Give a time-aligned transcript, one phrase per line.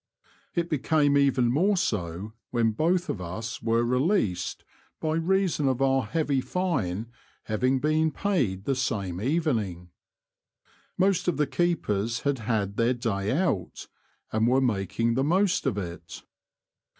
[0.55, 4.65] It became even more so when both of us were released
[4.99, 7.11] by reason of our heavy fine
[7.43, 9.91] having been paid the same evening.
[10.97, 13.87] Most of the keepers had had their day out,
[14.31, 16.23] and were making the most of it.